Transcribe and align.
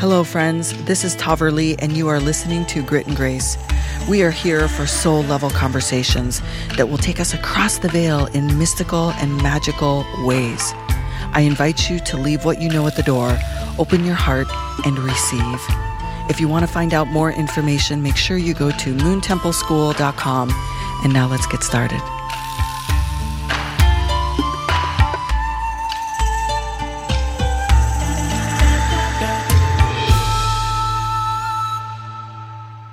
Hello, 0.00 0.24
friends. 0.24 0.72
This 0.84 1.04
is 1.04 1.14
Tahverlee, 1.16 1.76
and 1.78 1.94
you 1.94 2.08
are 2.08 2.20
listening 2.20 2.64
to 2.68 2.82
Grit 2.82 3.06
and 3.06 3.14
Grace. 3.14 3.58
We 4.08 4.22
are 4.22 4.30
here 4.30 4.66
for 4.66 4.86
soul 4.86 5.22
level 5.24 5.50
conversations 5.50 6.40
that 6.78 6.88
will 6.88 6.96
take 6.96 7.20
us 7.20 7.34
across 7.34 7.76
the 7.76 7.88
veil 7.88 8.24
in 8.28 8.58
mystical 8.58 9.10
and 9.20 9.36
magical 9.42 10.06
ways. 10.20 10.72
I 11.34 11.42
invite 11.42 11.90
you 11.90 12.00
to 12.00 12.16
leave 12.16 12.46
what 12.46 12.62
you 12.62 12.70
know 12.70 12.86
at 12.86 12.96
the 12.96 13.02
door, 13.02 13.38
open 13.78 14.06
your 14.06 14.14
heart, 14.14 14.48
and 14.86 14.98
receive. 15.00 15.60
If 16.30 16.40
you 16.40 16.48
want 16.48 16.66
to 16.66 16.72
find 16.72 16.94
out 16.94 17.08
more 17.08 17.30
information, 17.30 18.02
make 18.02 18.16
sure 18.16 18.38
you 18.38 18.54
go 18.54 18.70
to 18.70 18.94
moontempleschool.com. 18.94 20.50
And 21.04 21.12
now 21.12 21.28
let's 21.28 21.46
get 21.46 21.62
started. 21.62 22.00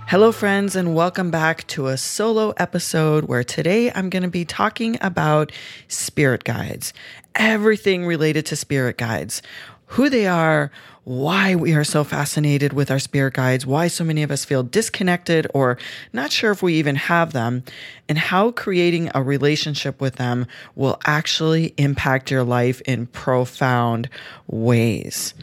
Hello, 0.10 0.32
friends, 0.32 0.78
and 0.78 0.96
welcome 0.96 1.32
back 1.32 1.68
to 1.68 1.88
a 1.88 1.98
solo 1.98 2.52
episode 2.56 3.26
where 3.26 3.44
today 3.44 3.92
I'm 3.94 4.10
going 4.10 4.24
to 4.24 4.30
be 4.30 4.46
talking 4.46 4.98
about 5.02 5.52
spirit 5.90 6.46
guides, 6.46 6.94
everything 7.36 8.06
related 8.06 8.46
to 8.46 8.56
spirit 8.56 8.96
guides, 8.96 9.42
who 9.88 10.10
they 10.10 10.26
are, 10.26 10.72
why 11.04 11.56
we 11.56 11.74
are 11.74 11.84
so 11.84 12.06
fascinated 12.06 12.72
with 12.72 12.90
our 12.90 13.00
spirit 13.00 13.34
guides, 13.34 13.66
why 13.66 13.90
so 13.90 14.06
many 14.06 14.24
of 14.24 14.32
us 14.32 14.46
feel 14.46 14.64
disconnected 14.64 15.46
or 15.54 15.78
not 16.14 16.32
sure 16.32 16.52
if 16.52 16.64
we 16.64 16.76
even 16.76 16.96
have 16.96 17.34
them, 17.34 17.66
and 18.08 18.18
how 18.18 18.52
creating 18.52 19.12
a 19.14 19.22
relationship 19.22 20.00
with 20.00 20.16
them 20.16 20.48
will 20.74 20.98
actually 21.06 21.74
impact 21.76 22.32
your 22.32 22.46
life 22.46 22.80
in 22.86 23.08
profound 23.08 24.08
ways. 24.48 25.34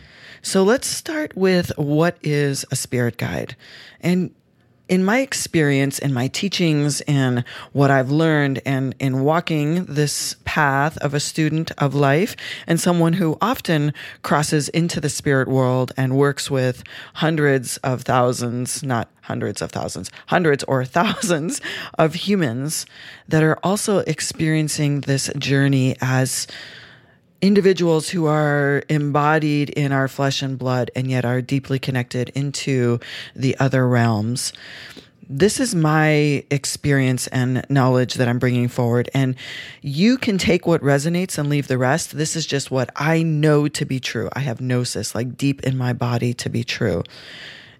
So 0.40 0.62
let's 0.62 0.86
start 0.86 1.36
with 1.36 1.70
what 1.76 2.16
is 2.22 2.64
a 2.70 2.76
spirit 2.76 3.18
guide. 3.18 3.56
And 4.00 4.34
in 4.88 5.02
my 5.02 5.20
experience, 5.20 5.98
in 5.98 6.12
my 6.12 6.28
teachings, 6.28 7.00
and 7.02 7.44
what 7.72 7.90
I've 7.90 8.10
learned, 8.10 8.60
and 8.66 8.94
in 8.98 9.22
walking 9.22 9.84
this 9.86 10.36
path 10.44 10.98
of 10.98 11.14
a 11.14 11.20
student 11.20 11.72
of 11.78 11.94
life 11.94 12.36
and 12.66 12.78
someone 12.78 13.14
who 13.14 13.38
often 13.40 13.94
crosses 14.22 14.68
into 14.68 15.00
the 15.00 15.08
spirit 15.08 15.48
world 15.48 15.92
and 15.96 16.16
works 16.16 16.50
with 16.50 16.84
hundreds 17.14 17.78
of 17.78 18.02
thousands, 18.02 18.82
not 18.82 19.08
hundreds 19.22 19.62
of 19.62 19.72
thousands, 19.72 20.10
hundreds 20.26 20.62
or 20.64 20.84
thousands 20.98 21.60
of 21.98 22.14
humans 22.14 22.84
that 23.26 23.42
are 23.42 23.58
also 23.62 23.98
experiencing 24.00 25.00
this 25.02 25.30
journey 25.38 25.96
as 26.00 26.46
individuals 27.40 28.08
who 28.08 28.26
are 28.26 28.82
embodied 28.88 29.70
in 29.70 29.92
our 29.92 30.08
flesh 30.08 30.42
and 30.42 30.58
blood 30.58 30.90
and 30.96 31.10
yet 31.10 31.24
are 31.24 31.42
deeply 31.42 31.78
connected 31.78 32.30
into 32.30 33.00
the 33.36 33.56
other 33.58 33.86
realms. 33.86 34.52
This 35.28 35.58
is 35.58 35.74
my 35.74 36.44
experience 36.50 37.26
and 37.28 37.64
knowledge 37.70 38.14
that 38.14 38.28
I'm 38.28 38.38
bringing 38.38 38.68
forward. 38.68 39.08
And 39.14 39.36
you 39.80 40.18
can 40.18 40.38
take 40.38 40.66
what 40.66 40.82
resonates 40.82 41.38
and 41.38 41.48
leave 41.48 41.68
the 41.68 41.78
rest. 41.78 42.16
This 42.16 42.36
is 42.36 42.46
just 42.46 42.70
what 42.70 42.90
I 42.96 43.22
know 43.22 43.68
to 43.68 43.84
be 43.84 44.00
true. 44.00 44.28
I 44.34 44.40
have 44.40 44.60
gnosis, 44.60 45.14
like 45.14 45.36
deep 45.36 45.62
in 45.62 45.78
my 45.78 45.92
body, 45.92 46.34
to 46.34 46.50
be 46.50 46.62
true. 46.62 47.02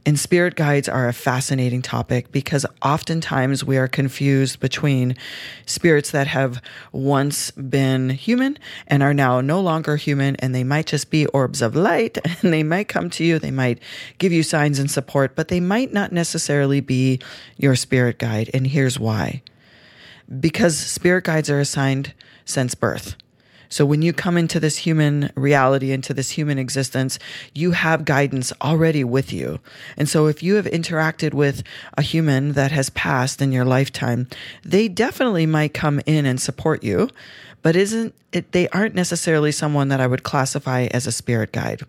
And 0.07 0.19
spirit 0.19 0.55
guides 0.55 0.89
are 0.89 1.09
a 1.09 1.15
fascinating 1.15 1.81
topic 1.81 2.31
because 2.31 2.67
oftentimes 2.83 3.65
we 3.65 3.79
are 3.79 3.89
confused 3.89 4.61
between 4.61 5.17
spirits 5.65 6.11
that 6.11 6.27
have 6.27 6.61
once 6.93 7.51
been 7.53 8.11
human 8.11 8.59
and 8.87 9.03
are 9.03 9.15
now 9.15 9.41
no 9.41 9.61
longer 9.61 9.97
human, 9.97 10.37
and 10.37 10.55
they 10.55 10.65
might 10.65 10.87
just 10.87 11.11
be 11.11 11.27
orbs 11.27 11.63
of 11.63 11.75
light 11.75 12.19
and 12.43 12.53
they 12.53 12.63
might 12.63 12.89
come 12.89 13.09
to 13.11 13.25
you, 13.25 13.39
they 13.39 13.51
might 13.51 13.81
give 14.19 14.33
you 14.33 14.43
signs 14.43 14.79
and 14.79 14.91
support, 14.91 15.35
but 15.35 15.49
they 15.49 15.61
might 15.61 15.93
not 15.93 16.13
necessarily 16.13 16.81
be 16.81 17.19
your 17.57 17.75
spirit 17.75 18.19
guide. 18.19 18.51
And 18.53 18.67
here's 18.67 18.99
why 18.99 19.43
because 20.41 20.77
spirit 20.77 21.25
guides 21.25 21.51
are 21.51 21.61
assigned 21.61 22.15
since 22.45 22.75
birth. 22.75 23.17
So 23.69 23.85
when 23.85 24.03
you 24.03 24.13
come 24.13 24.37
into 24.37 24.61
this 24.61 24.79
human 24.79 25.31
reality, 25.35 25.93
into 25.93 26.15
this 26.15 26.31
human 26.31 26.59
existence, 26.59 27.19
you 27.55 27.73
have 27.73 28.05
guidance 28.05 28.53
already 28.61 29.05
with 29.05 29.33
you. 29.33 29.61
And 29.97 30.09
so 30.09 30.27
if 30.27 30.43
you 30.43 30.55
have 30.57 30.67
interacted 30.67 31.35
with 31.35 31.63
a 31.97 32.03
human 32.03 32.53
that 32.53 32.73
has 32.73 32.91
passed 32.91 33.43
in 33.43 33.53
your 33.53 33.65
lifetime, 33.65 34.29
they 34.65 34.89
definitely 34.89 35.47
might 35.47 35.75
come 35.75 36.01
in 36.07 36.27
and 36.27 36.41
support 36.41 36.83
you, 36.83 37.11
but 37.63 37.77
isn't 37.77 38.15
it, 38.33 38.53
they 38.53 38.69
aren't 38.69 38.95
necessarily 38.95 39.53
someone 39.53 39.89
that 39.89 40.01
I 40.01 40.07
would 40.07 40.23
classify 40.23 40.89
as 40.91 41.07
a 41.07 41.13
spirit 41.13 41.53
guide. 41.53 41.83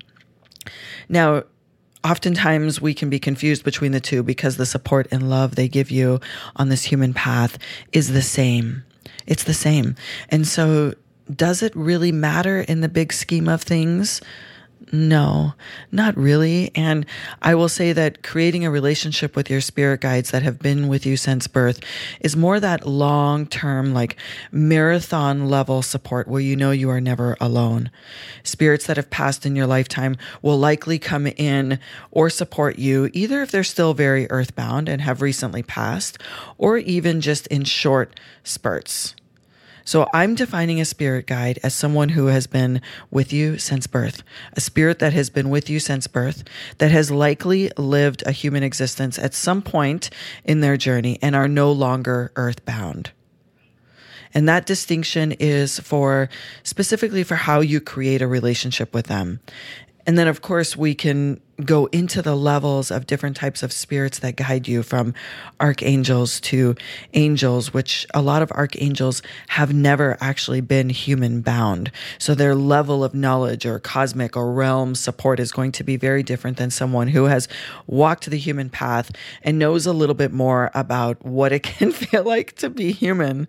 Now, 1.09 1.44
oftentimes 2.03 2.80
we 2.80 2.94
can 2.94 3.09
be 3.09 3.19
confused 3.19 3.64
between 3.64 3.91
the 3.91 4.00
two 4.00 4.24
because 4.24 4.58
the 4.58 4.66
support 4.66 5.08
and 5.12 5.30
love 5.30 5.56
they 5.56 5.68
give 5.68 5.91
you 5.91 6.19
on 6.56 6.69
this 6.69 6.84
human 6.84 7.14
path 7.14 7.58
is 7.91 8.14
the 8.14 8.22
same. 8.22 8.84
It's 9.28 9.44
the 9.44 9.53
same. 9.53 9.96
And 10.30 10.47
so 10.47 10.94
does 11.34 11.63
it 11.63 11.75
really 11.75 12.12
matter 12.12 12.62
in 12.62 12.81
the 12.81 12.90
big 12.90 13.13
scheme 13.13 13.47
of 13.47 13.62
things? 13.62 14.22
No, 14.91 15.53
not 15.91 16.16
really. 16.16 16.72
And 16.75 17.06
I 17.41 17.56
will 17.56 17.69
say 17.69 17.91
that 17.94 18.22
creating 18.22 18.66
a 18.66 18.72
relationship 18.72 19.35
with 19.35 19.50
your 19.50 19.62
spirit 19.62 20.02
guides 20.02 20.31
that 20.31 20.44
have 20.44 20.59
been 20.59 20.88
with 20.88 21.06
you 21.06 21.18
since 21.18 21.47
birth 21.47 21.80
is 22.19 22.35
more 22.35 22.59
that 22.59 22.85
long 22.85 23.47
term, 23.47 23.94
like 23.94 24.16
marathon 24.52 25.50
level 25.50 25.81
support 25.81 26.28
where 26.28 26.41
you 26.41 26.56
know 26.56 26.72
you 26.72 26.90
are 26.90 27.02
never 27.02 27.35
alone. 27.41 27.90
Spirits 28.44 28.85
that 28.85 28.97
have 28.97 29.09
passed 29.09 29.46
in 29.46 29.56
your 29.56 29.68
lifetime 29.68 30.18
will 30.41 30.58
likely 30.58 31.00
come 31.00 31.25
in 31.28 31.80
or 32.12 32.30
support 32.30 32.78
you, 32.78 33.09
either 33.14 33.41
if 33.41 33.52
they're 33.52 33.64
still 33.64 33.94
very 33.94 34.30
earthbound 34.30 34.88
and 34.88 35.02
have 35.02 35.22
recently 35.22 35.64
passed, 35.64 36.22
or 36.58 36.78
even 36.78 37.22
just 37.22 37.47
in 37.47 37.64
short 37.64 38.19
spurts. 38.44 39.16
So 39.85 40.09
I'm 40.13 40.34
defining 40.34 40.81
a 40.81 40.85
spirit 40.85 41.28
guide 41.28 41.59
as 41.62 41.75
someone 41.75 42.09
who 42.09 42.25
has 42.25 42.47
been 42.47 42.81
with 43.12 43.31
you 43.31 43.59
since 43.59 43.85
birth, 43.85 44.23
a 44.53 44.59
spirit 44.59 44.97
that 44.97 45.13
has 45.13 45.29
been 45.29 45.51
with 45.51 45.69
you 45.69 45.79
since 45.79 46.07
birth, 46.07 46.44
that 46.79 46.90
has 46.90 47.12
likely 47.12 47.72
lived 47.78 48.23
a 48.25 48.31
human 48.31 48.63
existence 48.63 49.19
at 49.19 49.35
some 49.35 49.62
point 49.62 50.09
in 50.44 50.62
their 50.62 50.75
journey 50.75 51.19
and 51.22 51.35
are 51.35 51.47
no 51.47 51.72
longer 51.72 52.31
earthbound. 52.35 53.12
And 54.34 54.50
that 54.50 54.66
distinction 54.66 55.31
is 55.34 55.79
for 55.79 56.29
specifically 56.63 57.23
for 57.23 57.35
how 57.35 57.62
you 57.62 57.79
create 57.79 58.23
a 58.23 58.28
relationship 58.28 58.91
with 58.91 59.06
them. 59.06 59.40
And 60.08 60.18
then, 60.18 60.28
of 60.28 60.42
course, 60.42 60.78
we 60.78 60.94
can 60.94 61.42
go 61.64 61.86
into 61.88 62.22
the 62.22 62.36
levels 62.36 62.92
of 62.92 63.08
different 63.08 63.36
types 63.36 63.64
of 63.64 63.72
spirits 63.72 64.20
that 64.20 64.36
guide 64.36 64.68
you 64.68 64.84
from 64.84 65.14
archangels 65.60 66.40
to 66.42 66.76
angels, 67.14 67.74
which 67.74 68.06
a 68.14 68.22
lot 68.22 68.42
of 68.42 68.52
archangels 68.52 69.22
have 69.48 69.74
never 69.74 70.18
actually 70.20 70.62
been 70.62 70.90
human 70.90 71.42
bound. 71.42 71.92
So 72.20 72.36
their 72.36 72.54
level 72.56 73.04
of 73.04 73.16
knowledge 73.16 73.66
or 73.66 73.80
cosmic 73.80 74.36
or 74.36 74.52
realm 74.52 74.96
support 74.96 75.40
is 75.40 75.52
going 75.52 75.72
to 75.74 75.84
be 75.84 75.98
very 75.98 76.24
different 76.24 76.58
than 76.58 76.70
someone 76.70 77.08
who 77.08 77.26
has 77.26 77.48
walked 77.88 78.30
the 78.30 78.38
human 78.38 78.70
path 78.70 79.12
and 79.42 79.58
knows 79.58 79.86
a 79.86 79.94
little 79.94 80.16
bit 80.16 80.34
more 80.34 80.72
about 80.76 81.26
what 81.26 81.52
it 81.52 81.64
can 81.64 81.92
feel 81.92 82.24
like 82.24 82.56
to 82.58 82.70
be 82.70 82.92
human. 82.92 83.48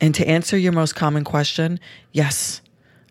And 0.00 0.14
to 0.16 0.28
answer 0.28 0.58
your 0.58 0.72
most 0.72 0.94
common 0.94 1.24
question, 1.24 1.80
yes 2.12 2.60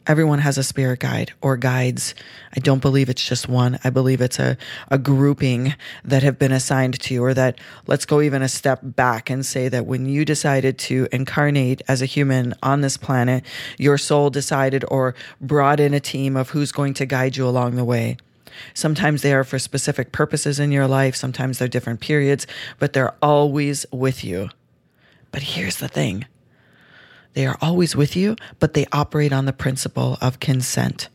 everyone 0.08 0.40
has 0.40 0.58
a 0.58 0.64
spirit 0.64 1.00
guide 1.00 1.34
or 1.42 1.58
guides. 1.58 2.16
I 2.56 2.60
don't 2.60 2.82
believe 2.82 3.10
it's 3.10 3.28
just 3.28 3.50
one. 3.50 3.80
I 3.84 3.90
believe 3.90 4.22
it's 4.22 4.40
a, 4.40 4.58
a 4.90 4.98
grouping 4.98 5.76
that 6.04 6.24
have 6.24 6.40
been 6.40 6.52
assigned 6.52 7.00
to 7.00 7.14
you, 7.14 7.24
or 7.24 7.34
that 7.34 7.60
let's 7.88 8.06
go 8.06 8.22
even 8.22 8.42
a 8.42 8.50
step 8.50 8.80
back 8.84 9.30
and 9.30 9.46
say 9.46 9.68
that 9.70 9.86
when 9.86 10.06
you 10.08 10.26
decided 10.26 10.78
to 10.80 11.08
incarnate 11.12 11.82
as 11.88 12.02
a 12.02 12.06
human 12.06 12.54
on 12.62 12.82
this 12.82 12.98
planet, 12.98 13.44
your 13.78 13.98
soul 13.98 14.30
decided 14.30 14.86
or 14.90 15.16
brought 15.42 15.80
in 15.80 15.94
a 15.94 16.00
team 16.00 16.36
of 16.38 16.50
who's 16.50 16.72
going 16.72 16.94
to 16.96 17.06
guide 17.06 17.38
you 17.38 17.48
along 17.48 17.76
the 17.76 17.86
way. 17.86 18.18
Sometimes 18.74 19.22
they 19.22 19.34
are 19.34 19.44
for 19.44 19.60
specific 19.60 20.12
purposes 20.12 20.60
in 20.60 20.72
your 20.72 20.88
life, 20.88 21.16
sometimes 21.16 21.60
they're 21.60 21.68
different 21.68 22.00
periods, 22.00 22.48
but 22.80 22.94
they're 22.94 23.16
always 23.22 23.86
with 23.92 24.24
you. 24.24 24.50
But 25.32 25.44
here's 25.44 25.78
the 25.78 25.90
thing 25.90 26.26
they 27.36 27.46
are 27.46 27.58
always 27.62 27.96
with 27.96 28.16
you, 28.16 28.36
but 28.60 28.74
they 28.74 28.88
operate 28.92 29.32
on 29.32 29.46
the 29.46 29.54
principle 29.54 30.18
of 30.22 30.40
consent. 30.40 31.10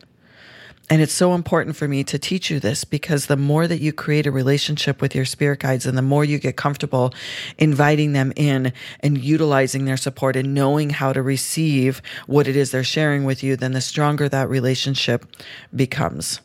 And 0.89 1.01
it's 1.01 1.13
so 1.13 1.33
important 1.33 1.77
for 1.77 1.87
me 1.87 2.03
to 2.03 2.19
teach 2.19 2.49
you 2.51 2.59
this 2.59 2.83
because 2.83 3.27
the 3.27 3.37
more 3.37 3.65
that 3.65 3.79
you 3.79 3.93
create 3.93 4.27
a 4.27 4.31
relationship 4.31 5.01
with 5.01 5.15
your 5.15 5.23
spirit 5.23 5.59
guides 5.59 5.85
and 5.85 5.97
the 5.97 6.01
more 6.01 6.25
you 6.25 6.37
get 6.37 6.57
comfortable 6.57 7.13
inviting 7.57 8.11
them 8.11 8.33
in 8.35 8.73
and 8.99 9.17
utilizing 9.17 9.85
their 9.85 9.95
support 9.95 10.35
and 10.35 10.53
knowing 10.53 10.89
how 10.89 11.13
to 11.13 11.21
receive 11.21 12.01
what 12.27 12.45
it 12.45 12.57
is 12.57 12.71
they're 12.71 12.83
sharing 12.83 13.23
with 13.23 13.41
you, 13.41 13.55
then 13.55 13.71
the 13.71 13.79
stronger 13.79 14.27
that 14.27 14.49
relationship 14.49 15.25
becomes. 15.73 16.41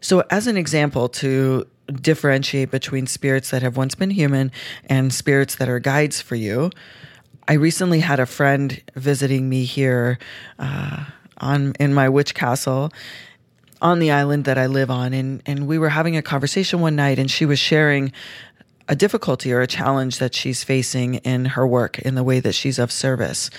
So, 0.00 0.22
as 0.30 0.46
an 0.46 0.56
example, 0.56 1.08
to 1.08 1.66
differentiate 1.92 2.70
between 2.70 3.08
spirits 3.08 3.50
that 3.50 3.62
have 3.62 3.76
once 3.76 3.96
been 3.96 4.10
human 4.10 4.52
and 4.84 5.12
spirits 5.12 5.56
that 5.56 5.68
are 5.68 5.80
guides 5.80 6.20
for 6.20 6.36
you, 6.36 6.70
I 7.48 7.54
recently 7.54 8.00
had 8.00 8.20
a 8.20 8.26
friend 8.26 8.78
visiting 8.94 9.48
me 9.48 9.64
here 9.64 10.18
uh, 10.58 11.06
on 11.38 11.72
in 11.80 11.94
my 11.94 12.10
witch 12.10 12.34
castle, 12.34 12.92
on 13.80 14.00
the 14.00 14.10
island 14.10 14.44
that 14.44 14.58
I 14.58 14.66
live 14.66 14.90
on, 14.90 15.14
and 15.14 15.42
and 15.46 15.66
we 15.66 15.78
were 15.78 15.88
having 15.88 16.14
a 16.14 16.22
conversation 16.22 16.82
one 16.82 16.94
night, 16.94 17.18
and 17.18 17.30
she 17.30 17.46
was 17.46 17.58
sharing 17.58 18.12
a 18.86 18.94
difficulty 18.94 19.50
or 19.50 19.62
a 19.62 19.66
challenge 19.66 20.18
that 20.18 20.34
she's 20.34 20.62
facing 20.62 21.16
in 21.16 21.46
her 21.46 21.66
work 21.66 21.98
in 22.00 22.14
the 22.14 22.22
way 22.22 22.38
that 22.40 22.54
she's 22.54 22.78
of 22.78 22.92
service. 22.92 23.50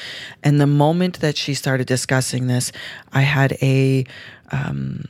And 0.44 0.62
the 0.62 0.68
moment 0.68 1.20
that 1.22 1.36
she 1.36 1.56
started 1.56 1.88
discussing 1.88 2.48
this, 2.48 2.72
I 3.12 3.22
had 3.22 3.58
a 3.62 4.06
um, 4.52 5.06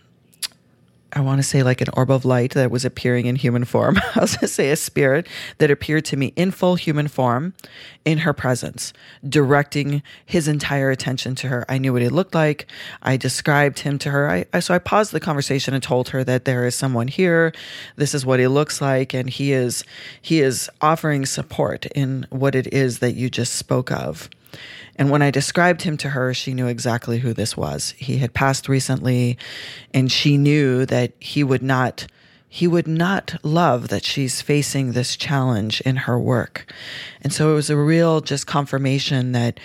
I 1.14 1.22
want 1.22 1.40
to 1.40 1.44
say 1.44 1.64
like 1.64 1.82
an 1.82 1.88
orb 1.94 2.12
of 2.12 2.24
light 2.24 2.54
that 2.54 2.70
was 2.70 2.86
appearing 2.86 3.26
in 3.26 3.36
human 3.36 3.66
form. 3.66 3.98
I 4.16 4.20
was 4.20 4.36
going 4.36 4.42
to 4.42 4.48
say 4.48 4.70
a 4.70 4.76
spirit 4.76 5.28
that 5.58 5.72
appeared 5.72 6.06
to 6.06 6.18
me 6.18 6.34
in 6.36 6.52
full 6.52 6.76
human 6.76 7.08
form 7.08 7.54
in 8.06 8.20
her 8.20 8.34
presence, 8.34 8.94
directing 9.28 10.04
his 10.26 10.48
entire 10.48 10.92
attention 10.92 11.36
to 11.36 11.48
her. 11.48 11.66
I 11.68 11.80
knew 11.80 11.94
what 11.94 12.02
he 12.02 12.10
looked 12.10 12.36
like. 12.36 12.68
I 13.02 13.18
described 13.18 13.80
him 13.80 13.98
to 14.00 14.12
her. 14.12 14.30
I, 14.30 14.46
I, 14.54 14.60
so 14.60 14.74
I 14.74 14.80
paused 14.80 15.12
the 15.12 15.20
conversation 15.20 15.74
and 15.74 15.82
told 15.82 16.10
her 16.10 16.24
that 16.24 16.46
there 16.46 16.66
is 16.66 16.76
someone 16.76 17.08
here. 17.08 17.54
This 17.96 18.14
is 18.14 18.26
what 18.26 18.40
he 18.40 18.48
looks 18.48 18.80
like. 18.80 19.14
And 19.14 19.30
he 19.30 19.52
is, 19.52 19.84
he 20.22 20.42
is 20.42 20.70
offering 20.80 21.26
support 21.26 21.88
in 21.88 22.28
what 22.30 22.54
it 22.54 22.72
is 22.72 23.00
that 23.00 23.14
you 23.14 23.30
just 23.30 23.56
spoke 23.56 23.92
of. 23.92 24.30
And 24.96 25.10
when 25.10 25.22
I 25.22 25.32
described 25.32 25.84
him 25.84 25.98
to 25.98 26.10
her, 26.10 26.34
she 26.34 26.54
knew 26.54 26.68
exactly 26.68 27.20
who 27.20 27.34
this 27.34 27.56
was. 27.56 27.92
He 27.98 28.18
had 28.18 28.34
passed 28.34 28.68
recently, 28.68 29.38
and 29.94 30.12
she 30.12 30.38
knew 30.38 30.86
that 30.86 31.14
he 31.20 31.44
would 31.44 31.64
not 31.64 32.08
he 32.52 32.68
would 32.68 32.88
not 32.88 33.36
love 33.44 33.90
that 33.90 34.04
she's 34.04 34.42
facing 34.42 34.92
this 34.92 35.16
challenge 35.16 35.82
in 35.82 35.96
her 35.96 36.20
work. 36.20 36.74
And 37.22 37.32
so 37.32 37.52
it 37.52 37.56
was 37.56 37.70
a 37.70 37.78
real 37.78 38.22
just 38.22 38.48
confirmation 38.48 39.34
that 39.34 39.60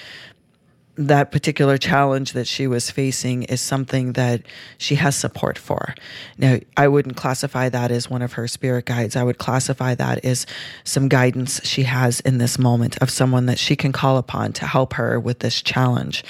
that 0.97 1.33
particular 1.33 1.77
challenge 1.77 2.33
that 2.35 2.47
she 2.47 2.67
was 2.67 2.91
facing 2.91 3.43
is 3.45 3.61
something 3.61 4.13
that 4.13 4.43
she 4.79 4.95
has 4.95 5.17
support 5.17 5.59
for. 5.59 5.95
Now, 6.39 6.59
I 6.77 6.89
wouldn't 6.89 7.17
classify 7.17 7.69
that 7.69 7.91
as 7.91 8.09
one 8.09 8.23
of 8.23 8.35
her 8.35 8.47
spirit 8.47 8.87
guides. 8.87 9.17
I 9.17 9.25
would 9.25 9.39
classify 9.39 9.95
that 9.97 10.25
as 10.25 10.47
some 10.85 11.09
guidance 11.09 11.61
she 11.65 11.83
has 11.83 12.21
in 12.21 12.39
this 12.39 12.59
moment 12.59 12.97
of 13.03 13.11
someone 13.11 13.47
that 13.47 13.59
she 13.59 13.75
can 13.75 13.91
call 13.91 14.19
upon 14.19 14.53
to 14.55 14.67
help 14.67 14.95
her 14.95 15.19
with 15.19 15.41
this 15.41 15.61
challenge. 15.63 16.25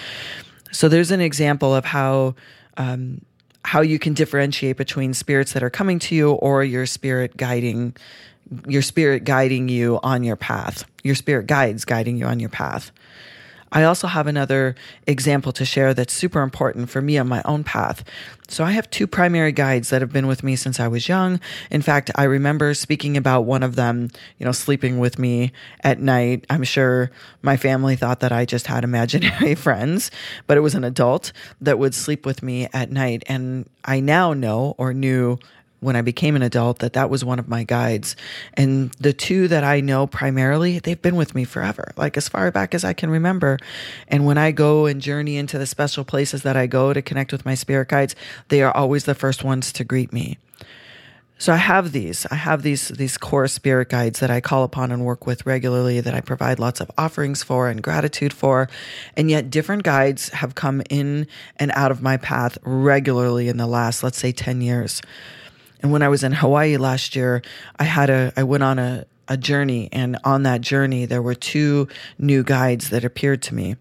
So 0.72 0.88
there's 0.88 1.10
an 1.10 1.20
example 1.20 1.74
of 1.74 1.84
how 1.84 2.34
um, 2.76 3.20
how 3.64 3.80
you 3.80 3.98
can 3.98 4.12
differentiate 4.12 4.76
between 4.76 5.14
spirits 5.14 5.52
that 5.52 5.62
are 5.62 5.70
coming 5.70 5.98
to 5.98 6.14
you 6.14 6.32
or 6.32 6.64
your 6.64 6.86
spirit 6.86 7.36
guiding 7.36 7.96
your 8.66 8.82
spirit 8.82 9.24
guiding 9.24 9.68
you 9.68 9.98
on 10.02 10.22
your 10.22 10.36
path. 10.36 10.84
Your 11.02 11.14
spirit 11.14 11.46
guides 11.46 11.84
guiding 11.84 12.16
you 12.16 12.26
on 12.26 12.40
your 12.40 12.50
path. 12.50 12.92
I 13.74 13.82
also 13.82 14.06
have 14.06 14.28
another 14.28 14.76
example 15.06 15.52
to 15.52 15.64
share 15.64 15.92
that's 15.92 16.14
super 16.14 16.42
important 16.42 16.88
for 16.88 17.02
me 17.02 17.18
on 17.18 17.28
my 17.28 17.42
own 17.44 17.64
path. 17.64 18.04
So 18.46 18.62
I 18.62 18.70
have 18.70 18.88
two 18.88 19.08
primary 19.08 19.50
guides 19.50 19.90
that 19.90 20.00
have 20.00 20.12
been 20.12 20.28
with 20.28 20.44
me 20.44 20.54
since 20.54 20.78
I 20.78 20.86
was 20.86 21.08
young. 21.08 21.40
In 21.72 21.82
fact, 21.82 22.10
I 22.14 22.24
remember 22.24 22.72
speaking 22.74 23.16
about 23.16 23.42
one 23.42 23.64
of 23.64 23.74
them, 23.74 24.10
you 24.38 24.46
know, 24.46 24.52
sleeping 24.52 25.00
with 25.00 25.18
me 25.18 25.50
at 25.80 25.98
night. 25.98 26.46
I'm 26.48 26.62
sure 26.62 27.10
my 27.42 27.56
family 27.56 27.96
thought 27.96 28.20
that 28.20 28.32
I 28.32 28.44
just 28.44 28.68
had 28.68 28.84
imaginary 28.84 29.54
friends, 29.56 30.10
but 30.46 30.56
it 30.56 30.60
was 30.60 30.76
an 30.76 30.84
adult 30.84 31.32
that 31.60 31.78
would 31.78 31.94
sleep 31.94 32.24
with 32.24 32.42
me 32.42 32.68
at 32.72 32.92
night. 32.92 33.24
And 33.26 33.68
I 33.84 33.98
now 33.98 34.34
know 34.34 34.76
or 34.78 34.94
knew 34.94 35.38
when 35.80 35.96
I 35.96 36.02
became 36.02 36.34
an 36.34 36.42
adult 36.42 36.78
that 36.78 36.94
that 36.94 37.10
was 37.10 37.24
one 37.24 37.38
of 37.38 37.48
my 37.48 37.64
guides. 37.64 38.16
And 38.54 38.90
the 38.92 39.12
two 39.12 39.48
that 39.48 39.64
I 39.64 39.80
know 39.80 40.06
primarily, 40.06 40.78
they've 40.78 41.00
been 41.00 41.16
with 41.16 41.34
me 41.34 41.44
forever, 41.44 41.92
like 41.96 42.16
as 42.16 42.28
far 42.28 42.50
back 42.50 42.74
as 42.74 42.84
I 42.84 42.92
can 42.92 43.10
remember. 43.10 43.58
And 44.08 44.24
when 44.24 44.38
I 44.38 44.50
go 44.50 44.86
and 44.86 45.00
journey 45.00 45.36
into 45.36 45.58
the 45.58 45.66
special 45.66 46.04
places 46.04 46.42
that 46.42 46.56
I 46.56 46.66
go 46.66 46.92
to 46.92 47.02
connect 47.02 47.32
with 47.32 47.44
my 47.44 47.54
spirit 47.54 47.88
guides, 47.88 48.16
they 48.48 48.62
are 48.62 48.74
always 48.74 49.04
the 49.04 49.14
first 49.14 49.44
ones 49.44 49.72
to 49.72 49.84
greet 49.84 50.12
me. 50.12 50.38
So 51.36 51.52
I 51.52 51.56
have 51.56 51.92
these. 51.92 52.26
I 52.30 52.36
have 52.36 52.62
these 52.62 52.88
these 52.88 53.18
core 53.18 53.48
spirit 53.48 53.88
guides 53.88 54.20
that 54.20 54.30
I 54.30 54.40
call 54.40 54.62
upon 54.62 54.92
and 54.92 55.04
work 55.04 55.26
with 55.26 55.44
regularly 55.44 56.00
that 56.00 56.14
I 56.14 56.20
provide 56.20 56.58
lots 56.58 56.80
of 56.80 56.90
offerings 56.96 57.42
for 57.42 57.68
and 57.68 57.82
gratitude 57.82 58.32
for. 58.32 58.68
And 59.16 59.28
yet 59.30 59.50
different 59.50 59.82
guides 59.82 60.28
have 60.28 60.54
come 60.54 60.80
in 60.88 61.26
and 61.56 61.72
out 61.74 61.90
of 61.90 62.02
my 62.02 62.16
path 62.16 62.56
regularly 62.62 63.48
in 63.48 63.56
the 63.56 63.66
last 63.66 64.02
let's 64.02 64.18
say 64.18 64.32
10 64.32 64.60
years. 64.60 65.02
And 65.84 65.92
when 65.92 66.02
I 66.02 66.08
was 66.08 66.24
in 66.24 66.32
Hawaii 66.32 66.78
last 66.78 67.14
year, 67.14 67.42
I 67.78 67.84
had 67.84 68.08
a 68.08 68.32
I 68.38 68.42
went 68.42 68.62
on 68.62 68.78
a 68.78 69.04
a 69.28 69.36
journey 69.36 69.90
and 69.92 70.18
on 70.24 70.42
that 70.44 70.62
journey 70.62 71.04
there 71.04 71.20
were 71.20 71.34
two 71.34 71.88
new 72.18 72.42
guides 72.42 72.88
that 72.88 73.04
appeared 73.04 73.42
to 73.42 73.54
me 73.54 73.76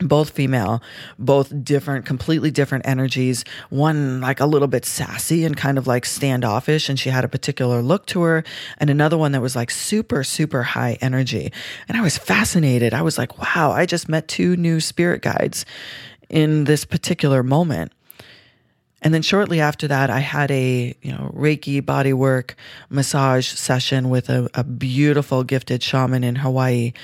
both 0.00 0.30
female, 0.30 0.82
both 1.18 1.64
different, 1.64 2.04
completely 2.04 2.50
different 2.50 2.86
energies. 2.86 3.44
One 3.70 4.20
like 4.20 4.40
a 4.40 4.46
little 4.46 4.68
bit 4.68 4.84
sassy 4.86 5.44
and 5.44 5.56
kind 5.56 5.78
of 5.78 5.86
like 5.86 6.04
standoffish, 6.04 6.88
and 6.88 6.98
she 6.98 7.10
had 7.10 7.24
a 7.24 7.28
particular 7.28 7.80
look 7.80 8.06
to 8.06 8.22
her, 8.22 8.42
and 8.78 8.90
another 8.90 9.16
one 9.16 9.32
that 9.32 9.40
was 9.40 9.54
like 9.54 9.70
super, 9.70 10.24
super 10.24 10.62
high 10.62 10.96
energy. 11.00 11.52
And 11.88 11.96
I 11.96 12.00
was 12.00 12.18
fascinated. 12.18 12.92
I 12.92 13.02
was 13.02 13.18
like, 13.18 13.38
wow, 13.38 13.70
I 13.70 13.86
just 13.86 14.08
met 14.08 14.28
two 14.28 14.56
new 14.56 14.80
spirit 14.80 15.22
guides 15.22 15.64
in 16.28 16.64
this 16.64 16.84
particular 16.84 17.42
moment. 17.42 17.92
And 19.04 19.12
then 19.12 19.20
shortly 19.20 19.60
after 19.60 19.86
that, 19.88 20.08
I 20.08 20.20
had 20.20 20.50
a 20.50 20.96
you 21.02 21.12
know 21.12 21.30
Reiki 21.36 21.82
bodywork 21.82 22.54
massage 22.88 23.46
session 23.46 24.08
with 24.08 24.30
a, 24.30 24.48
a 24.54 24.64
beautiful 24.64 25.44
gifted 25.44 25.82
shaman 25.82 26.24
in 26.24 26.36
Hawaii. 26.36 26.94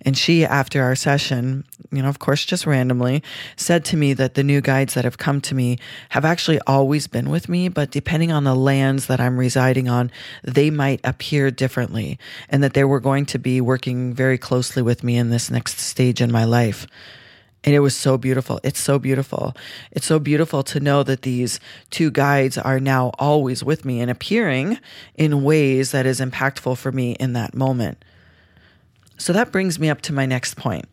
And 0.00 0.16
she, 0.16 0.46
after 0.46 0.82
our 0.82 0.96
session, 0.96 1.64
you 1.92 2.00
know, 2.00 2.08
of 2.08 2.18
course, 2.18 2.46
just 2.46 2.66
randomly, 2.66 3.22
said 3.56 3.84
to 3.86 3.98
me 3.98 4.14
that 4.14 4.34
the 4.34 4.42
new 4.42 4.62
guides 4.62 4.94
that 4.94 5.04
have 5.04 5.18
come 5.18 5.42
to 5.42 5.54
me 5.54 5.78
have 6.08 6.24
actually 6.24 6.60
always 6.66 7.06
been 7.06 7.28
with 7.28 7.50
me, 7.50 7.68
but 7.68 7.90
depending 7.90 8.32
on 8.32 8.44
the 8.44 8.54
lands 8.54 9.06
that 9.08 9.20
I'm 9.20 9.38
residing 9.38 9.86
on, 9.86 10.10
they 10.42 10.70
might 10.70 11.00
appear 11.04 11.50
differently, 11.50 12.18
and 12.48 12.62
that 12.62 12.72
they 12.72 12.84
were 12.84 13.00
going 13.00 13.26
to 13.26 13.38
be 13.38 13.60
working 13.60 14.14
very 14.14 14.38
closely 14.38 14.80
with 14.80 15.04
me 15.04 15.18
in 15.18 15.28
this 15.28 15.50
next 15.50 15.78
stage 15.78 16.22
in 16.22 16.32
my 16.32 16.44
life. 16.44 16.86
And 17.62 17.74
it 17.74 17.80
was 17.80 17.94
so 17.94 18.16
beautiful. 18.16 18.58
It's 18.62 18.80
so 18.80 18.98
beautiful. 18.98 19.54
It's 19.90 20.06
so 20.06 20.18
beautiful 20.18 20.62
to 20.62 20.80
know 20.80 21.02
that 21.02 21.22
these 21.22 21.60
two 21.90 22.10
guides 22.10 22.56
are 22.56 22.80
now 22.80 23.12
always 23.18 23.62
with 23.62 23.84
me 23.84 24.00
and 24.00 24.10
appearing 24.10 24.78
in 25.14 25.42
ways 25.42 25.90
that 25.92 26.06
is 26.06 26.20
impactful 26.20 26.78
for 26.78 26.90
me 26.90 27.12
in 27.12 27.34
that 27.34 27.54
moment. 27.54 28.02
So 29.18 29.34
that 29.34 29.52
brings 29.52 29.78
me 29.78 29.90
up 29.90 30.00
to 30.02 30.14
my 30.14 30.24
next 30.24 30.56
point. 30.56 30.86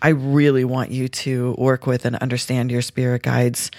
I 0.00 0.08
really 0.08 0.64
want 0.64 0.90
you 0.90 1.06
to 1.06 1.54
work 1.56 1.86
with 1.86 2.04
and 2.04 2.16
understand 2.16 2.72
your 2.72 2.82
spirit 2.82 3.22
guides 3.22 3.70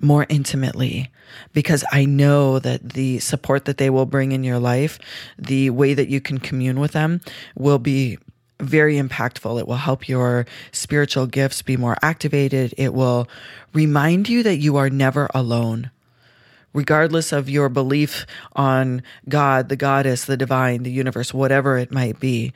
more 0.00 0.26
intimately 0.28 1.10
because 1.52 1.84
I 1.90 2.04
know 2.04 2.60
that 2.60 2.90
the 2.90 3.18
support 3.18 3.64
that 3.64 3.78
they 3.78 3.90
will 3.90 4.06
bring 4.06 4.30
in 4.30 4.44
your 4.44 4.60
life, 4.60 5.00
the 5.38 5.70
way 5.70 5.94
that 5.94 6.08
you 6.08 6.20
can 6.20 6.38
commune 6.38 6.78
with 6.78 6.92
them 6.92 7.20
will 7.56 7.80
be 7.80 8.18
very 8.60 8.96
impactful. 8.96 9.58
It 9.58 9.66
will 9.66 9.76
help 9.76 10.08
your 10.08 10.46
spiritual 10.70 11.26
gifts 11.26 11.62
be 11.62 11.76
more 11.76 11.96
activated. 12.02 12.74
It 12.76 12.94
will 12.94 13.28
remind 13.72 14.28
you 14.28 14.42
that 14.42 14.56
you 14.56 14.76
are 14.76 14.90
never 14.90 15.28
alone. 15.34 15.90
Regardless 16.74 17.32
of 17.32 17.50
your 17.50 17.68
belief 17.68 18.24
on 18.56 19.02
God, 19.28 19.68
the 19.68 19.76
goddess, 19.76 20.24
the 20.24 20.36
divine, 20.36 20.84
the 20.84 20.90
universe, 20.90 21.34
whatever 21.34 21.76
it 21.76 21.92
might 21.92 22.18
be, 22.18 22.54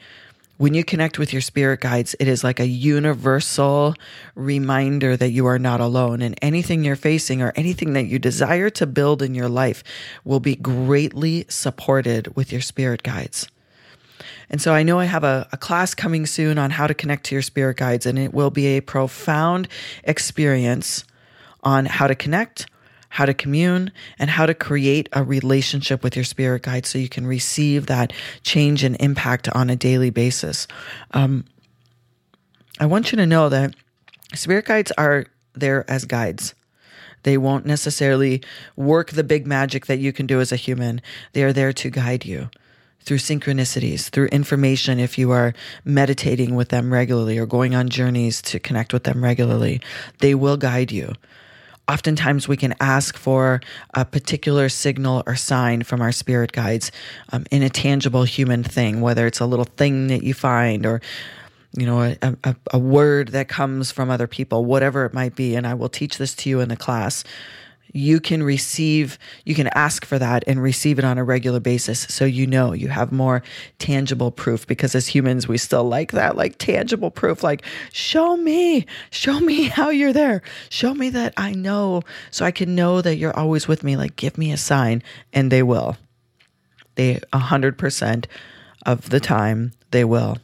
when 0.58 0.72
you 0.72 0.84
connect 0.84 1.18
with 1.18 1.34
your 1.34 1.42
spirit 1.42 1.80
guides, 1.80 2.16
it 2.18 2.26
is 2.26 2.42
like 2.42 2.58
a 2.58 2.66
universal 2.66 3.94
reminder 4.34 5.14
that 5.14 5.30
you 5.30 5.44
are 5.44 5.58
not 5.58 5.82
alone. 5.82 6.22
And 6.22 6.38
anything 6.40 6.82
you're 6.82 6.96
facing 6.96 7.42
or 7.42 7.52
anything 7.56 7.92
that 7.92 8.06
you 8.06 8.18
desire 8.18 8.70
to 8.70 8.86
build 8.86 9.20
in 9.20 9.34
your 9.34 9.50
life 9.50 9.84
will 10.24 10.40
be 10.40 10.56
greatly 10.56 11.44
supported 11.50 12.34
with 12.36 12.52
your 12.52 12.62
spirit 12.62 13.02
guides. 13.02 13.48
And 14.50 14.60
so 14.60 14.72
I 14.72 14.82
know 14.82 14.98
I 14.98 15.04
have 15.04 15.24
a, 15.24 15.48
a, 15.52 15.56
class 15.56 15.94
coming 15.94 16.26
soon 16.26 16.58
on 16.58 16.70
how 16.70 16.86
to 16.86 16.94
connect 16.94 17.24
to 17.24 17.34
your 17.34 17.42
spirit 17.42 17.76
guides, 17.76 18.06
and 18.06 18.18
it 18.18 18.32
will 18.32 18.50
be 18.50 18.66
a 18.76 18.80
profound 18.80 19.68
experience 20.04 21.04
on 21.62 21.86
how 21.86 22.06
to 22.06 22.14
connect, 22.14 22.66
how 23.08 23.26
to 23.26 23.34
commune, 23.34 23.90
and 24.18 24.30
how 24.30 24.46
to 24.46 24.54
create 24.54 25.08
a 25.12 25.24
relationship 25.24 26.02
with 26.02 26.16
your 26.16 26.24
spirit 26.24 26.62
guides 26.62 26.88
so 26.88 26.98
you 26.98 27.08
can 27.08 27.26
receive 27.26 27.86
that 27.86 28.12
change 28.42 28.84
and 28.84 28.96
impact 29.00 29.48
on 29.48 29.70
a 29.70 29.76
daily 29.76 30.10
basis. 30.10 30.68
Um, 31.12 31.44
I 32.78 32.86
want 32.86 33.10
you 33.10 33.16
to 33.16 33.26
know 33.26 33.48
that 33.48 33.74
spirit 34.34 34.66
guides 34.66 34.92
are 34.92 35.26
there 35.54 35.90
as 35.90 36.04
guides. 36.04 36.54
They 37.22 37.38
won't 37.38 37.66
necessarily 37.66 38.42
work 38.76 39.10
the 39.10 39.24
big 39.24 39.46
magic 39.46 39.86
that 39.86 39.98
you 39.98 40.12
can 40.12 40.26
do 40.26 40.40
as 40.40 40.52
a 40.52 40.56
human. 40.56 41.00
They 41.32 41.42
are 41.42 41.52
there 41.52 41.72
to 41.72 41.90
guide 41.90 42.24
you 42.24 42.50
through 43.06 43.18
synchronicities, 43.18 44.08
through 44.08 44.26
information 44.26 44.98
if 44.98 45.16
you 45.16 45.30
are 45.30 45.54
meditating 45.84 46.56
with 46.56 46.70
them 46.70 46.92
regularly 46.92 47.38
or 47.38 47.46
going 47.46 47.74
on 47.74 47.88
journeys 47.88 48.42
to 48.42 48.58
connect 48.58 48.92
with 48.92 49.04
them 49.04 49.22
regularly. 49.22 49.80
They 50.18 50.34
will 50.34 50.56
guide 50.56 50.90
you. 50.90 51.12
Oftentimes, 51.88 52.48
we 52.48 52.56
can 52.56 52.74
ask 52.80 53.16
for 53.16 53.60
a 53.94 54.04
particular 54.04 54.68
signal 54.68 55.22
or 55.24 55.36
sign 55.36 55.84
from 55.84 56.02
our 56.02 56.10
spirit 56.10 56.50
guides 56.50 56.90
um, 57.30 57.46
in 57.52 57.62
a 57.62 57.70
tangible 57.70 58.24
human 58.24 58.64
thing, 58.64 59.00
whether 59.00 59.24
it's 59.24 59.38
a 59.38 59.46
little 59.46 59.64
thing 59.64 60.08
that 60.08 60.24
you 60.24 60.34
find 60.34 60.84
or 60.84 61.00
you 61.76 61.84
know, 61.84 62.02
a, 62.02 62.16
a, 62.22 62.56
a 62.72 62.78
word 62.78 63.28
that 63.28 63.48
comes 63.48 63.92
from 63.92 64.10
other 64.10 64.26
people, 64.26 64.64
whatever 64.64 65.04
it 65.04 65.12
might 65.12 65.36
be. 65.36 65.54
And 65.54 65.66
I 65.66 65.74
will 65.74 65.90
teach 65.90 66.16
this 66.16 66.34
to 66.36 66.48
you 66.48 66.60
in 66.60 66.70
the 66.70 66.76
class 66.76 67.22
you 67.92 68.20
can 68.20 68.42
receive, 68.42 69.18
you 69.44 69.54
can 69.54 69.68
ask 69.68 70.04
for 70.04 70.18
that 70.18 70.44
and 70.46 70.62
receive 70.62 70.98
it 70.98 71.04
on 71.04 71.18
a 71.18 71.24
regular 71.24 71.60
basis. 71.60 72.00
So 72.00 72.24
you 72.24 72.46
know 72.46 72.72
you 72.72 72.88
have 72.88 73.12
more 73.12 73.42
tangible 73.78 74.30
proof 74.30 74.66
because 74.66 74.94
as 74.94 75.06
humans, 75.06 75.48
we 75.48 75.58
still 75.58 75.84
like 75.84 76.12
that, 76.12 76.36
like 76.36 76.58
tangible 76.58 77.10
proof, 77.10 77.42
like, 77.42 77.64
show 77.92 78.36
me, 78.36 78.86
show 79.10 79.40
me 79.40 79.64
how 79.68 79.90
you're 79.90 80.12
there. 80.12 80.42
Show 80.68 80.94
me 80.94 81.10
that 81.10 81.32
I 81.36 81.52
know 81.52 82.02
so 82.30 82.44
I 82.44 82.50
can 82.50 82.74
know 82.74 83.00
that 83.00 83.16
you're 83.16 83.36
always 83.36 83.68
with 83.68 83.82
me. 83.82 83.96
Like, 83.96 84.16
give 84.16 84.38
me 84.38 84.52
a 84.52 84.56
sign, 84.56 85.02
and 85.32 85.50
they 85.50 85.62
will. 85.62 85.96
They 86.96 87.20
100% 87.32 88.26
of 88.84 89.10
the 89.10 89.20
time, 89.20 89.72
they 89.90 90.04
will. 90.04 90.38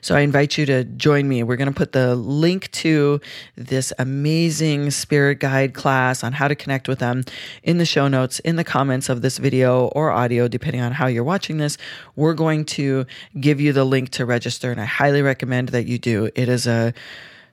So 0.00 0.14
I 0.14 0.20
invite 0.20 0.58
you 0.58 0.66
to 0.66 0.84
join 0.84 1.28
me. 1.28 1.42
We're 1.42 1.56
going 1.56 1.72
to 1.72 1.74
put 1.74 1.92
the 1.92 2.14
link 2.14 2.70
to 2.72 3.20
this 3.56 3.92
amazing 3.98 4.90
spirit 4.90 5.40
guide 5.40 5.74
class 5.74 6.22
on 6.24 6.32
how 6.32 6.48
to 6.48 6.54
connect 6.54 6.88
with 6.88 6.98
them 6.98 7.24
in 7.62 7.78
the 7.78 7.86
show 7.86 8.08
notes, 8.08 8.38
in 8.40 8.56
the 8.56 8.64
comments 8.64 9.08
of 9.08 9.22
this 9.22 9.38
video 9.38 9.86
or 9.88 10.10
audio, 10.10 10.48
depending 10.48 10.80
on 10.80 10.92
how 10.92 11.06
you're 11.06 11.24
watching 11.24 11.58
this. 11.58 11.78
We're 12.16 12.34
going 12.34 12.64
to 12.66 13.06
give 13.40 13.60
you 13.60 13.72
the 13.72 13.84
link 13.84 14.10
to 14.10 14.26
register, 14.26 14.70
and 14.70 14.80
I 14.80 14.84
highly 14.84 15.22
recommend 15.22 15.70
that 15.70 15.86
you 15.86 15.98
do. 15.98 16.30
It 16.34 16.48
is 16.48 16.66
a 16.66 16.94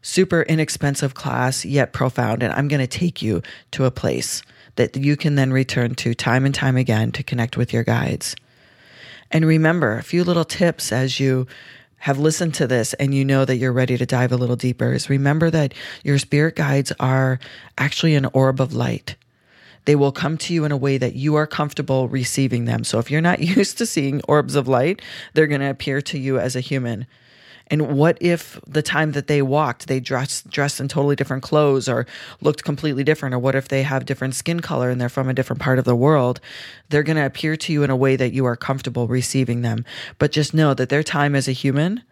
super 0.01 0.43
inexpensive 0.43 1.15
class, 1.15 1.65
yet 1.65 1.91
profound, 1.91 2.43
and 2.43 2.53
I'm 2.53 2.67
going 2.67 2.79
to 2.79 2.87
take 2.87 3.21
you 3.21 3.41
to 3.71 3.85
a 3.85 3.91
place 3.91 4.43
that 4.75 4.95
you 4.95 5.17
can 5.17 5.35
then 5.35 5.51
return 5.51 5.95
to 5.95 6.13
time 6.13 6.45
and 6.45 6.53
time 6.53 6.77
again 6.77 7.11
to 7.13 7.23
connect 7.23 7.57
with 7.57 7.73
your 7.73 7.83
guides. 7.83 8.35
And 9.31 9.45
remember 9.45 9.97
a 9.97 10.03
few 10.03 10.23
little 10.23 10.45
tips 10.45 10.91
as 10.91 11.19
you 11.19 11.47
have 12.05 12.19
listened 12.19 12.53
to 12.53 12.67
this 12.67 12.93
and 12.93 13.15
you 13.15 13.25
know 13.25 13.45
that 13.45 13.55
you're 13.55 13.73
ready 13.73 13.97
to 13.97 14.05
dive 14.05 14.31
a 14.31 14.37
little 14.37 14.55
deeper 14.55 14.93
is 14.93 15.09
remember 15.09 15.49
that 15.49 15.73
your 16.03 16.19
spirit 16.19 16.55
guides 16.55 16.91
are 16.99 17.39
actually 17.79 18.13
an 18.13 18.27
orb 18.27 18.61
of 18.61 18.73
light. 18.73 19.15
They 19.85 19.95
will 19.95 20.11
come 20.11 20.37
to 20.37 20.53
you 20.53 20.65
in 20.65 20.71
a 20.71 20.77
way 20.77 20.99
that 20.99 21.15
you 21.15 21.33
are 21.33 21.47
comfortable 21.47 22.07
receiving 22.07 22.65
them. 22.65 22.83
So 22.83 22.99
if 22.99 23.09
you're 23.09 23.21
not 23.21 23.39
used 23.57 23.79
to 23.79 23.87
seeing 23.87 24.21
orbs 24.27 24.53
of 24.53 24.67
light, 24.67 25.01
they're 25.33 25.47
going 25.47 25.61
to 25.61 25.69
appear 25.71 25.99
to 26.01 26.19
you 26.19 26.37
as 26.37 26.55
a 26.55 26.59
human. 26.59 27.07
And 27.67 27.97
what 27.97 28.17
if 28.21 28.59
the 28.67 28.81
time 28.81 29.13
that 29.13 29.27
they 29.27 29.41
walked, 29.41 29.87
they 29.87 29.99
dressed 29.99 30.49
dressed 30.49 30.79
in 30.79 30.87
totally 30.87 31.15
different 31.15 31.43
clothes 31.43 31.89
or 31.89 32.05
looked 32.41 32.63
completely 32.63 33.03
different? 33.03 33.33
Or 33.33 33.39
what 33.39 33.55
if 33.55 33.67
they 33.67 33.83
have 33.83 34.05
different 34.05 34.35
skin 34.35 34.59
color 34.59 34.89
and 34.89 35.01
they're 35.01 35.09
from 35.09 35.29
a 35.29 35.33
different 35.33 35.61
part 35.61 35.79
of 35.79 35.85
the 35.85 35.95
world? 35.95 36.39
They're 36.89 37.03
going 37.03 37.17
to 37.17 37.25
appear 37.25 37.55
to 37.57 37.73
you 37.73 37.83
in 37.83 37.89
a 37.89 37.95
way 37.95 38.15
that 38.15 38.33
you 38.33 38.45
are 38.45 38.55
comfortable 38.55 39.07
receiving 39.07 39.61
them. 39.61 39.85
But 40.19 40.31
just 40.31 40.53
know 40.53 40.73
that 40.73 40.89
their 40.89 41.03
time 41.03 41.35
as 41.35 41.47
a 41.47 41.53
human 41.53 42.03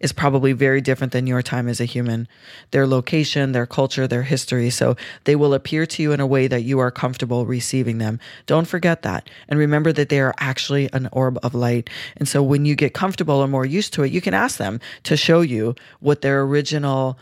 is 0.00 0.12
probably 0.12 0.52
very 0.52 0.80
different 0.80 1.12
than 1.12 1.26
your 1.26 1.42
time 1.42 1.68
as 1.68 1.80
a 1.80 1.84
human. 1.84 2.26
Their 2.70 2.86
location, 2.86 3.52
their 3.52 3.66
culture, 3.66 4.08
their 4.08 4.22
history. 4.22 4.70
So 4.70 4.96
they 5.24 5.36
will 5.36 5.54
appear 5.54 5.86
to 5.86 6.02
you 6.02 6.12
in 6.12 6.20
a 6.20 6.26
way 6.26 6.48
that 6.48 6.62
you 6.62 6.78
are 6.78 6.90
comfortable 6.90 7.46
receiving 7.46 7.98
them. 7.98 8.18
Don't 8.46 8.66
forget 8.66 9.02
that. 9.02 9.28
And 9.48 9.58
remember 9.58 9.92
that 9.92 10.08
they 10.08 10.20
are 10.20 10.34
actually 10.38 10.90
an 10.92 11.08
orb 11.12 11.38
of 11.42 11.54
light. 11.54 11.90
And 12.16 12.26
so 12.28 12.42
when 12.42 12.64
you 12.64 12.74
get 12.74 12.94
comfortable 12.94 13.36
or 13.36 13.48
more 13.48 13.66
used 13.66 13.92
to 13.94 14.02
it, 14.02 14.12
you 14.12 14.20
can 14.20 14.34
ask 14.34 14.56
them 14.56 14.80
to 15.04 15.16
show 15.16 15.42
you 15.42 15.74
what 16.00 16.22
their 16.22 16.42
original 16.42 17.18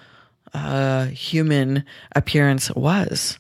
uh, 0.54 1.06
human 1.06 1.84
appearance 2.14 2.70
was. 2.70 3.38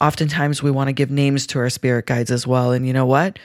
Oftentimes, 0.00 0.62
we 0.62 0.70
want 0.70 0.88
to 0.88 0.92
give 0.92 1.10
names 1.10 1.46
to 1.48 1.58
our 1.58 1.68
spirit 1.68 2.06
guides 2.06 2.30
as 2.30 2.46
well. 2.46 2.72
And 2.72 2.86
you 2.86 2.92
know 2.92 3.06
what? 3.06 3.38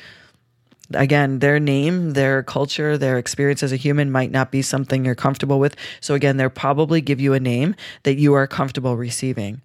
Again, 0.94 1.40
their 1.40 1.60
name, 1.60 2.12
their 2.12 2.44
culture, 2.44 2.98
their 2.98 3.18
experience 3.18 3.64
as 3.64 3.72
a 3.72 3.78
human 3.78 4.12
might 4.12 4.32
not 4.32 4.52
be 4.52 4.62
something 4.62 5.06
you're 5.06 5.16
comfortable 5.16 5.60
with. 5.60 5.76
So 6.00 6.14
again, 6.14 6.38
they'll 6.38 6.50
probably 6.50 7.02
give 7.02 7.20
you 7.20 7.34
a 7.34 7.40
name 7.40 7.76
that 8.04 8.16
you 8.16 8.34
are 8.34 8.48
comfortable 8.48 8.96
receiving. 8.96 9.62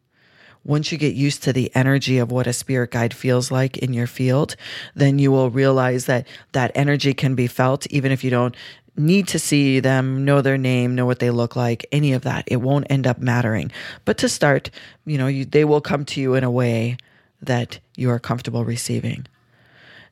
Once 0.62 0.92
you 0.92 0.98
get 0.98 1.14
used 1.14 1.42
to 1.42 1.52
the 1.52 1.74
energy 1.74 2.18
of 2.18 2.30
what 2.30 2.46
a 2.46 2.52
spirit 2.52 2.90
guide 2.90 3.14
feels 3.14 3.50
like 3.50 3.78
in 3.78 3.94
your 3.94 4.06
field, 4.06 4.56
then 4.94 5.18
you 5.18 5.32
will 5.32 5.48
realize 5.48 6.04
that 6.04 6.26
that 6.52 6.70
energy 6.74 7.14
can 7.14 7.34
be 7.34 7.46
felt 7.46 7.86
even 7.86 8.12
if 8.12 8.22
you 8.22 8.30
don't 8.30 8.54
need 8.96 9.26
to 9.28 9.38
see 9.38 9.80
them, 9.80 10.24
know 10.24 10.42
their 10.42 10.58
name, 10.58 10.94
know 10.94 11.06
what 11.06 11.18
they 11.18 11.30
look 11.30 11.56
like, 11.56 11.86
any 11.92 12.12
of 12.12 12.22
that. 12.22 12.44
It 12.46 12.56
won't 12.56 12.86
end 12.90 13.06
up 13.06 13.18
mattering. 13.18 13.72
But 14.04 14.18
to 14.18 14.28
start, 14.28 14.70
you 15.06 15.16
know, 15.16 15.28
you, 15.28 15.46
they 15.46 15.64
will 15.64 15.80
come 15.80 16.04
to 16.06 16.20
you 16.20 16.34
in 16.34 16.44
a 16.44 16.50
way 16.50 16.98
that 17.40 17.78
you 17.96 18.10
are 18.10 18.18
comfortable 18.18 18.64
receiving. 18.64 19.26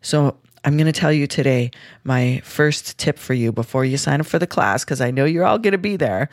So 0.01 0.37
I'm 0.65 0.77
going 0.77 0.87
to 0.87 0.93
tell 0.93 1.13
you 1.13 1.27
today 1.27 1.71
my 2.05 2.41
first 2.45 2.99
tip 2.99 3.19
for 3.19 3.35
you 3.35 3.53
before 3.53 3.85
you 3.85 3.97
sign 3.97 4.21
up 4.21 4.27
for 4.27 4.39
the 4.39 4.47
class, 4.47 4.85
because 4.85 5.01
I 5.01 5.11
know 5.11 5.25
you're 5.25 5.47
all 5.47 5.59
going 5.59 5.73
to 5.73 5.79
be 5.79 5.97
there, 5.97 6.29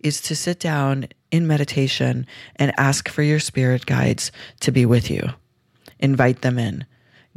is 0.00 0.20
to 0.22 0.36
sit 0.36 0.60
down 0.60 1.08
in 1.30 1.46
meditation 1.46 2.26
and 2.56 2.72
ask 2.78 3.08
for 3.08 3.22
your 3.22 3.40
spirit 3.40 3.86
guides 3.86 4.32
to 4.60 4.72
be 4.72 4.86
with 4.86 5.10
you. 5.10 5.22
Invite 5.98 6.42
them 6.42 6.58
in. 6.58 6.84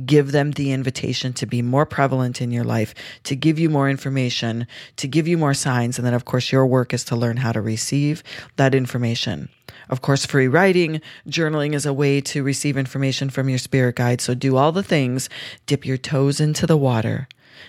Give 0.05 0.31
them 0.31 0.51
the 0.51 0.71
invitation 0.71 1.33
to 1.33 1.45
be 1.45 1.61
more 1.61 1.85
prevalent 1.85 2.41
in 2.41 2.51
your 2.51 2.63
life, 2.63 2.95
to 3.23 3.35
give 3.35 3.59
you 3.59 3.69
more 3.69 3.89
information, 3.89 4.65
to 4.97 5.07
give 5.07 5.27
you 5.27 5.37
more 5.37 5.53
signs. 5.53 5.99
And 5.99 6.05
then, 6.05 6.15
of 6.15 6.25
course, 6.25 6.51
your 6.51 6.65
work 6.65 6.93
is 6.93 7.03
to 7.05 7.15
learn 7.15 7.37
how 7.37 7.51
to 7.51 7.61
receive 7.61 8.23
that 8.55 8.73
information. 8.73 9.49
Of 9.89 10.01
course, 10.01 10.25
free 10.25 10.47
writing, 10.47 11.01
journaling 11.27 11.73
is 11.73 11.85
a 11.85 11.93
way 11.93 12.21
to 12.21 12.43
receive 12.43 12.77
information 12.77 13.29
from 13.29 13.49
your 13.49 13.59
spirit 13.59 13.95
guide. 13.95 14.21
So 14.21 14.33
do 14.33 14.57
all 14.57 14.71
the 14.71 14.83
things, 14.83 15.29
dip 15.65 15.85
your 15.85 15.97
toes 15.97 16.39
into 16.39 16.65
the 16.65 16.77
water, 16.77 17.27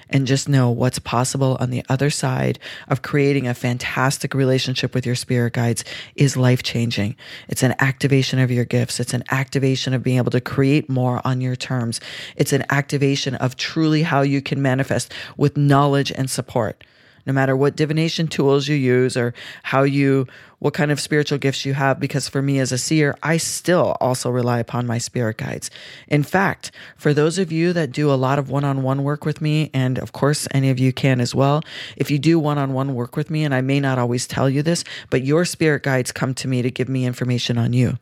and 0.09 0.27
just 0.27 0.49
know 0.49 0.71
what's 0.71 0.99
possible 0.99 1.57
on 1.61 1.71
the 1.71 1.85
other 1.89 2.11
side 2.11 2.59
of 2.89 3.03
creating 3.03 3.47
a 3.47 3.55
fantastic 3.55 4.35
relationship 4.35 4.95
with 4.95 5.07
your 5.07 5.15
spirit 5.15 5.53
guides 5.53 5.85
is 6.17 6.37
life 6.37 6.63
changing. 6.63 7.17
It's 7.49 7.63
an 7.63 7.75
activation 7.81 8.39
of 8.39 8.51
your 8.51 8.65
gifts. 8.65 9.01
It's 9.01 9.15
an 9.15 9.25
activation 9.31 9.95
of 9.95 10.03
being 10.03 10.19
able 10.19 10.31
to 10.33 10.41
create 10.41 10.89
more 10.89 11.21
on 11.25 11.41
your 11.41 11.57
terms. 11.57 12.01
It's 12.37 12.53
an 12.53 12.65
activation 12.71 13.35
of 13.37 13.57
truly 13.57 14.03
how 14.03 14.23
you 14.23 14.41
can 14.43 14.63
manifest 14.63 15.13
with 15.37 15.57
knowledge 15.57 16.13
and 16.13 16.31
support 16.31 16.85
no 17.27 17.33
matter 17.33 17.57
what 17.57 17.77
divination 17.77 18.29
tools 18.29 18.69
you 18.69 18.77
use 18.77 19.17
or 19.17 19.35
how 19.63 19.83
you 19.83 20.27
what 20.59 20.73
kind 20.73 20.91
of 20.91 20.99
spiritual 20.99 21.37
gifts 21.37 21.67
you 21.67 21.75
have 21.75 22.01
because 22.01 22.29
for 22.29 22.41
me 22.41 22.59
as 22.59 22.73
a 22.73 22.79
seer 22.79 23.15
I 23.23 23.37
still 23.37 23.97
also 24.01 24.31
rely 24.31 24.61
upon 24.61 24.87
my 24.87 24.99
spirit 24.99 25.37
guides. 25.37 25.71
In 26.09 26.23
fact, 26.23 26.71
for 26.97 27.13
those 27.13 27.39
of 27.39 27.53
you 27.53 27.73
that 27.75 27.93
do 27.93 28.11
a 28.11 28.15
lot 28.15 28.39
of 28.39 28.51
one-on-one 28.51 29.03
work 29.03 29.27
with 29.27 29.41
me 29.41 29.71
and 29.75 29.99
of 29.99 30.13
course 30.13 30.49
any 30.53 30.71
of 30.71 30.79
you 30.79 30.93
can 30.93 31.21
as 31.21 31.35
well, 31.35 31.63
if 31.97 32.11
you 32.11 32.19
do 32.19 32.39
one-on-one 32.39 32.95
work 32.95 33.17
with 33.17 33.31
me 33.31 33.45
and 33.45 33.55
I 33.55 33.61
may 33.61 33.79
not 33.81 33.99
always 33.99 34.27
tell 34.27 34.49
you 34.49 34.63
this, 34.63 34.85
but 35.11 35.25
your 35.25 35.45
spirit 35.45 35.83
guides 35.83 36.13
come 36.13 36.35
to 36.35 36.49
me 36.49 36.63
to 36.63 36.71
give 36.71 36.89
me 36.89 37.05
information 37.05 37.59
on 37.59 37.73
you. 37.73 37.99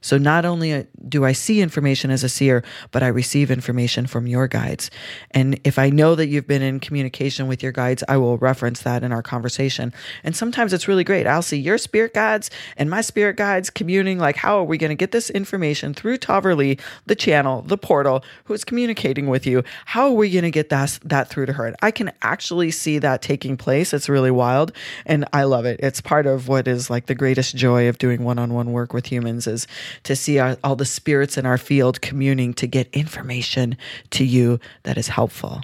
So 0.00 0.18
not 0.18 0.44
only 0.44 0.72
uh, 0.72 0.84
do 1.08 1.24
I 1.24 1.32
see 1.32 1.60
information 1.60 2.10
as 2.10 2.24
a 2.24 2.28
seer, 2.28 2.62
but 2.90 3.02
I 3.02 3.08
receive 3.08 3.50
information 3.50 4.06
from 4.06 4.26
your 4.26 4.48
guides. 4.48 4.90
And 5.30 5.60
if 5.64 5.78
I 5.78 5.90
know 5.90 6.14
that 6.14 6.28
you've 6.28 6.46
been 6.46 6.62
in 6.62 6.80
communication 6.80 7.46
with 7.46 7.62
your 7.62 7.72
guides, 7.72 8.02
I 8.08 8.16
will 8.16 8.38
reference 8.38 8.82
that 8.82 9.02
in 9.02 9.12
our 9.12 9.22
conversation. 9.22 9.92
And 10.24 10.36
sometimes 10.36 10.72
it's 10.72 10.88
really 10.88 11.04
great. 11.04 11.26
I'll 11.26 11.42
see 11.42 11.58
your 11.58 11.78
spirit 11.78 12.14
guides 12.14 12.50
and 12.76 12.90
my 12.90 13.00
spirit 13.00 13.36
guides 13.36 13.70
communing 13.70 14.18
like, 14.18 14.36
how 14.36 14.58
are 14.58 14.64
we 14.64 14.78
going 14.78 14.90
to 14.90 14.96
get 14.96 15.12
this 15.12 15.30
information 15.30 15.94
through 15.94 16.18
Tahverlee, 16.18 16.80
the 17.06 17.14
channel, 17.14 17.62
the 17.62 17.78
portal, 17.78 18.24
who's 18.44 18.64
communicating 18.64 19.28
with 19.28 19.46
you? 19.46 19.64
How 19.86 20.06
are 20.06 20.12
we 20.12 20.30
going 20.30 20.44
to 20.44 20.50
get 20.50 20.68
that, 20.70 20.98
that 21.04 21.28
through 21.28 21.46
to 21.46 21.52
her? 21.54 21.66
And 21.66 21.76
I 21.82 21.90
can 21.90 22.12
actually 22.22 22.70
see 22.70 22.98
that 22.98 23.22
taking 23.22 23.56
place. 23.56 23.92
It's 23.92 24.08
really 24.08 24.30
wild. 24.30 24.72
And 25.04 25.24
I 25.32 25.44
love 25.44 25.64
it. 25.64 25.80
It's 25.82 26.00
part 26.00 26.26
of 26.26 26.48
what 26.48 26.68
is 26.68 26.90
like 26.90 27.06
the 27.06 27.14
greatest 27.14 27.56
joy 27.56 27.88
of 27.88 27.98
doing 27.98 28.24
one-on-one 28.24 28.72
work 28.72 28.92
with 28.92 29.06
humans 29.06 29.46
is 29.46 29.66
to 30.04 30.16
see 30.16 30.38
our, 30.38 30.56
all 30.62 30.76
the 30.76 30.84
spirits 30.84 31.36
in 31.36 31.46
our 31.46 31.58
field 31.58 32.00
communing 32.00 32.54
to 32.54 32.66
get 32.66 32.88
information 32.92 33.76
to 34.10 34.24
you 34.24 34.58
that 34.84 34.96
is 34.98 35.08
helpful. 35.08 35.62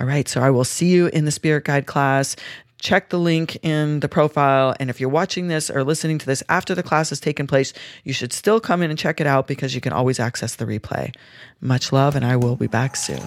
All 0.00 0.06
right, 0.06 0.28
so 0.28 0.40
I 0.40 0.50
will 0.50 0.64
see 0.64 0.88
you 0.88 1.06
in 1.08 1.24
the 1.24 1.30
spirit 1.30 1.64
guide 1.64 1.86
class. 1.86 2.36
Check 2.80 3.08
the 3.10 3.18
link 3.18 3.58
in 3.64 4.00
the 4.00 4.08
profile. 4.08 4.76
And 4.78 4.88
if 4.88 5.00
you're 5.00 5.10
watching 5.10 5.48
this 5.48 5.68
or 5.68 5.82
listening 5.82 6.18
to 6.18 6.26
this 6.26 6.44
after 6.48 6.74
the 6.74 6.84
class 6.84 7.08
has 7.08 7.18
taken 7.18 7.48
place, 7.48 7.72
you 8.04 8.12
should 8.12 8.32
still 8.32 8.60
come 8.60 8.82
in 8.82 8.90
and 8.90 8.98
check 8.98 9.20
it 9.20 9.26
out 9.26 9.48
because 9.48 9.74
you 9.74 9.80
can 9.80 9.92
always 9.92 10.20
access 10.20 10.54
the 10.54 10.64
replay. 10.64 11.12
Much 11.60 11.92
love, 11.92 12.14
and 12.14 12.24
I 12.24 12.36
will 12.36 12.54
be 12.54 12.68
back 12.68 12.94
soon. 12.94 13.26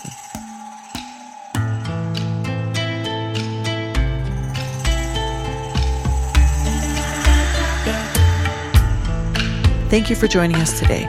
Thank 9.92 10.10
you 10.10 10.16
for 10.16 10.26
joining 10.26 10.56
us 10.56 10.80
today. 10.80 11.06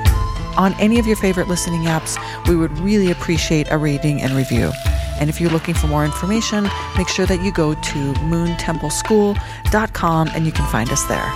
On 0.56 0.74
any 0.80 0.98
of 0.98 1.06
your 1.06 1.14
favorite 1.14 1.46
listening 1.46 1.82
apps, 1.82 2.18
we 2.48 2.56
would 2.56 2.76
really 2.80 3.12
appreciate 3.12 3.70
a 3.70 3.78
rating 3.78 4.20
and 4.20 4.32
review. 4.32 4.72
And 5.20 5.30
if 5.30 5.40
you're 5.40 5.50
looking 5.50 5.72
for 5.72 5.86
more 5.86 6.04
information, 6.04 6.68
make 6.96 7.06
sure 7.06 7.24
that 7.26 7.42
you 7.42 7.52
go 7.52 7.74
to 7.74 8.12
moontempleschool.com 8.14 10.30
and 10.34 10.44
you 10.44 10.50
can 10.50 10.66
find 10.66 10.90
us 10.90 11.04
there. 11.04 11.32